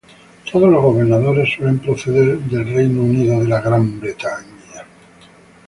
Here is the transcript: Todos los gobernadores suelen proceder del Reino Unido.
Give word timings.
Todos 0.51 0.67
los 0.67 0.81
gobernadores 0.81 1.53
suelen 1.53 1.77
proceder 1.77 2.39
del 2.39 2.73
Reino 2.73 3.03
Unido. 3.03 3.39